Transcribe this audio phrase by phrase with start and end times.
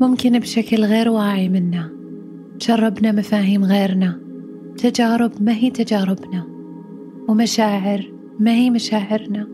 [0.00, 1.90] ممكن بشكل غير واعي منا.
[2.60, 4.20] جربنا مفاهيم غيرنا.
[4.78, 6.46] تجارب ما هي تجاربنا.
[7.28, 9.46] ومشاعر ما هي مشاعرنا.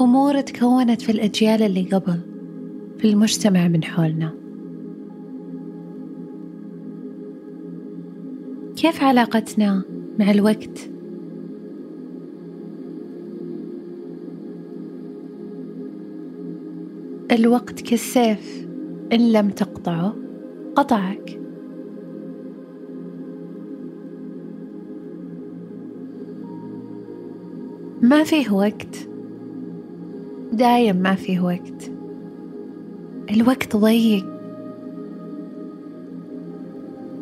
[0.00, 2.20] أمور تكونت في الأجيال اللي قبل
[2.98, 4.32] في المجتمع من حولنا.
[8.76, 9.82] كيف علاقتنا
[10.18, 10.93] مع الوقت؟
[17.34, 18.66] الوقت كالسيف
[19.12, 20.14] إن لم تقطعه
[20.76, 21.40] قطعك.
[28.02, 29.08] ما فيه وقت.
[30.52, 31.90] دايم ما فيه وقت.
[33.30, 34.26] الوقت ضيق.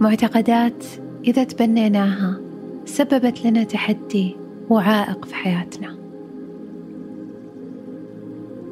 [0.01, 0.85] معتقدات
[1.25, 2.41] إذا تبنيناها
[2.85, 4.37] سببت لنا تحدي
[4.71, 6.02] وعائق في حياتنا.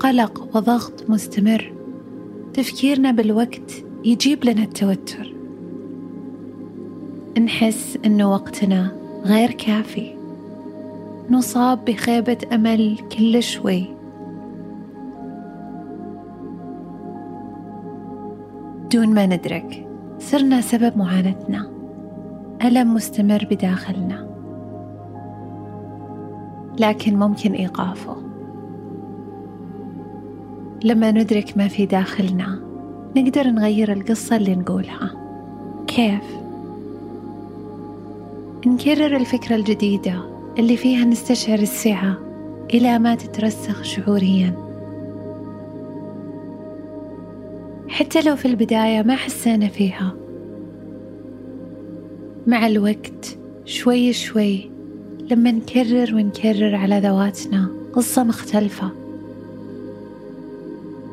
[0.00, 1.72] قلق وضغط مستمر.
[2.54, 5.34] تفكيرنا بالوقت يجيب لنا التوتر.
[7.44, 8.92] نحس انه وقتنا
[9.24, 10.14] غير كافي.
[11.30, 13.84] نصاب بخيبة أمل كل شوي.
[18.92, 19.86] دون ما ندرك
[20.18, 21.70] صرنا سبب معاناتنا.
[22.64, 24.30] ألم مستمر بداخلنا.
[26.78, 28.29] لكن ممكن إيقافه.
[30.84, 32.60] لما ندرك ما في داخلنا
[33.16, 35.10] نقدر نغير القصة اللي نقولها.
[35.86, 36.24] كيف؟
[38.66, 40.22] نكرر الفكرة الجديدة
[40.58, 42.18] اللي فيها نستشعر السعة
[42.74, 44.54] إلى ما تترسخ شعوريا.
[47.88, 50.14] حتى لو في البداية ما حسينا فيها.
[52.46, 54.70] مع الوقت شوي شوي
[55.30, 58.99] لما نكرر ونكرر على ذواتنا قصة مختلفة.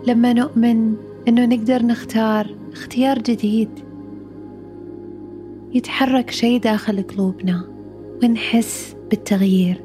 [0.07, 0.95] لما نؤمن
[1.27, 3.69] إنه نقدر نختار اختيار جديد
[5.73, 7.63] يتحرك شيء داخل قلوبنا
[8.23, 9.83] ونحس بالتغيير.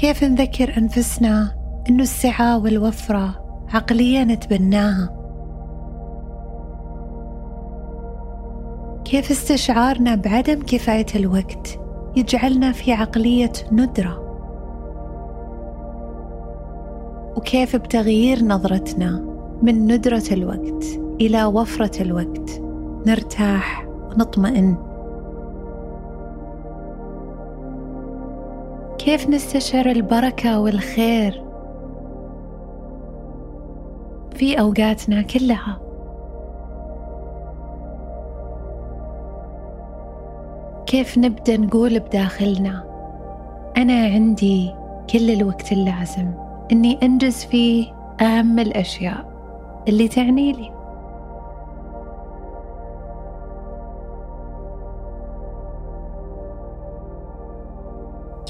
[0.00, 1.54] كيف نذكر أنفسنا
[1.88, 3.44] إنه السعة والوفرة
[3.74, 5.18] عقليه نتبناها
[9.04, 11.81] كيف استشعارنا بعدم كفاية الوقت؟
[12.16, 14.22] يجعلنا في عقلية ندرة.
[17.36, 19.24] وكيف بتغيير نظرتنا
[19.62, 20.84] من ندرة الوقت
[21.20, 22.62] إلى وفرة الوقت؟
[23.06, 24.76] نرتاح ونطمئن
[28.98, 31.44] كيف نستشعر البركة والخير
[34.34, 35.91] في أوقاتنا كلها؟
[40.92, 42.84] كيف نبدأ نقول بداخلنا؟
[43.76, 44.74] أنا عندي
[45.12, 46.32] كل الوقت اللازم
[46.72, 49.24] إني أنجز فيه أهم الأشياء
[49.88, 50.72] اللي تعني لي.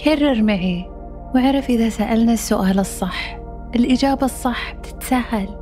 [0.04, 0.90] كرر معي
[1.34, 3.38] واعرف إذا سألنا السؤال الصح
[3.76, 5.61] الإجابة الصح بتتسهل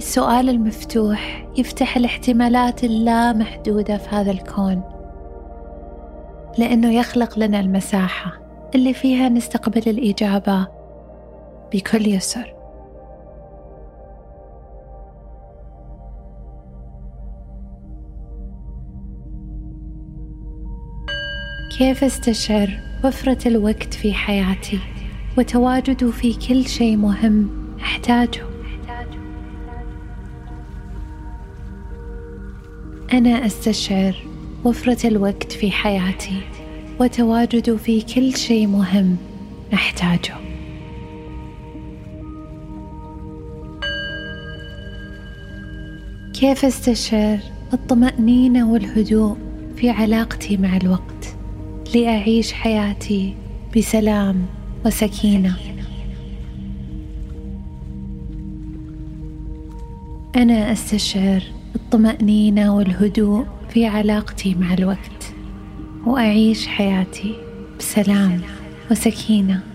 [0.00, 4.82] السؤال المفتوح يفتح الاحتمالات اللامحدودة في هذا الكون
[6.58, 8.40] لأنه يخلق لنا المساحة
[8.74, 10.66] اللي فيها نستقبل الإجابة
[11.72, 12.54] بكل يسر.
[21.78, 24.78] كيف استشعر وفرة الوقت في حياتي
[25.38, 27.50] وتواجده في كل شيء مهم
[27.80, 28.49] أحتاجه؟
[33.12, 34.16] أنا أستشعر
[34.64, 36.40] وفرة الوقت في حياتي
[37.00, 39.16] وتواجده في كل شيء مهم
[39.74, 40.34] أحتاجه.
[46.40, 47.38] كيف أستشعر
[47.72, 49.36] الطمأنينة والهدوء
[49.76, 51.36] في علاقتي مع الوقت
[51.94, 53.34] لأعيش حياتي
[53.76, 54.46] بسلام
[54.86, 55.56] وسكينة؟
[60.36, 61.42] أنا أستشعر
[61.74, 65.34] الطمأنينة والهدوء في علاقتي مع الوقت
[66.06, 67.34] وأعيش حياتي
[67.78, 68.40] بسلام
[68.90, 69.69] وسكينة.